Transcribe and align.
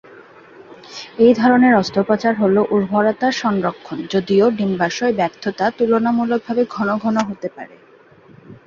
এই 1.17 1.33
ধরনের 1.33 1.73
অস্ত্রোপচার 1.73 2.33
হল 2.35 2.55
উর্বরতা-সংরক্ষণ, 2.71 3.97
যদিও 4.09 4.45
ডিম্বাশয় 4.57 5.13
ব্যর্থতা 5.13 5.65
তুলনামূলকভাবে 5.77 6.63
ঘন 6.69 6.89
ঘন 6.97 7.15
হতে 7.29 7.47
পারে। 7.55 7.75